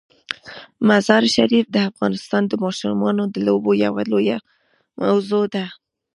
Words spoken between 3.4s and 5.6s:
لوبو یوه لویه موضوع